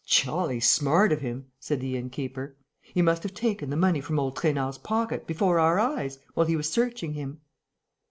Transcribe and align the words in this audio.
"Jolly 0.07 0.59
smart 0.59 1.11
of 1.11 1.21
him!" 1.21 1.51
said 1.59 1.79
the 1.79 1.95
inn 1.95 2.09
keeper. 2.09 2.55
"He 2.81 3.03
must 3.03 3.21
have 3.21 3.35
taken 3.35 3.69
the 3.69 3.75
money 3.77 4.01
from 4.01 4.17
old 4.19 4.35
Trainard's 4.35 4.79
pocket, 4.79 5.27
before 5.27 5.59
our 5.59 5.77
eyes, 5.79 6.17
while 6.33 6.47
he 6.47 6.55
was 6.55 6.71
searching 6.71 7.13
him." 7.13 7.41